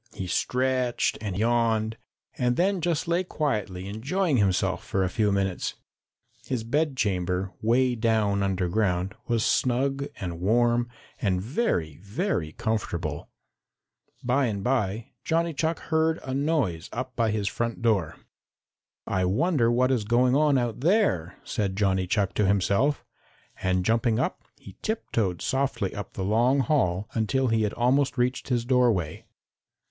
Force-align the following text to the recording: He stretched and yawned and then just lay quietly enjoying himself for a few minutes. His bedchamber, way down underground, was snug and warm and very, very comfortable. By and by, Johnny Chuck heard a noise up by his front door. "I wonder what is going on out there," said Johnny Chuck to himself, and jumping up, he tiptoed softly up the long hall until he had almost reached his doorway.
He 0.15 0.25
stretched 0.25 1.19
and 1.21 1.37
yawned 1.37 1.95
and 2.35 2.55
then 2.55 2.81
just 2.81 3.07
lay 3.07 3.23
quietly 3.23 3.87
enjoying 3.87 4.37
himself 4.37 4.83
for 4.83 5.03
a 5.03 5.09
few 5.11 5.31
minutes. 5.31 5.75
His 6.47 6.63
bedchamber, 6.63 7.51
way 7.61 7.93
down 7.93 8.41
underground, 8.41 9.13
was 9.27 9.45
snug 9.45 10.07
and 10.19 10.39
warm 10.39 10.89
and 11.21 11.39
very, 11.39 11.97
very 11.97 12.51
comfortable. 12.53 13.29
By 14.23 14.47
and 14.47 14.63
by, 14.63 15.11
Johnny 15.23 15.53
Chuck 15.53 15.77
heard 15.77 16.19
a 16.23 16.33
noise 16.33 16.89
up 16.91 17.15
by 17.15 17.29
his 17.29 17.47
front 17.47 17.83
door. 17.83 18.15
"I 19.05 19.23
wonder 19.25 19.71
what 19.71 19.91
is 19.91 20.03
going 20.03 20.35
on 20.35 20.57
out 20.57 20.79
there," 20.79 21.37
said 21.43 21.75
Johnny 21.75 22.07
Chuck 22.07 22.33
to 22.33 22.47
himself, 22.47 23.05
and 23.61 23.85
jumping 23.85 24.17
up, 24.17 24.41
he 24.57 24.77
tiptoed 24.81 25.43
softly 25.43 25.93
up 25.93 26.13
the 26.13 26.25
long 26.25 26.61
hall 26.61 27.07
until 27.13 27.49
he 27.49 27.61
had 27.61 27.73
almost 27.73 28.17
reached 28.17 28.47
his 28.49 28.65
doorway. 28.65 29.25